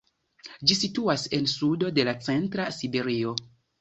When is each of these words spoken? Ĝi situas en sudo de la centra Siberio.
Ĝi 0.69 0.77
situas 0.77 1.25
en 1.39 1.45
sudo 1.51 1.91
de 1.99 2.07
la 2.09 2.17
centra 2.29 2.67
Siberio. 2.79 3.37